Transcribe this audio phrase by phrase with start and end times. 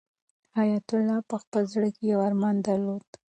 [0.57, 3.07] حیات الله په خپل زړه کې یو ارمان درلود.